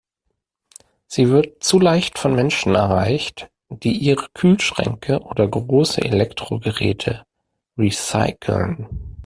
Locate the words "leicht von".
1.79-2.33